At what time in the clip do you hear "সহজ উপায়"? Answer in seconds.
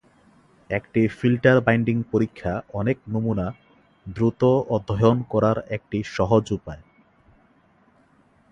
6.15-6.81